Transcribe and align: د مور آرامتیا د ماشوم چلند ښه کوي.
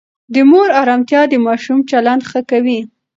د 0.33 0.35
مور 0.49 0.69
آرامتیا 0.81 1.21
د 1.29 1.33
ماشوم 1.45 1.77
چلند 1.89 2.21
ښه 2.29 2.41
کوي. 2.49 2.79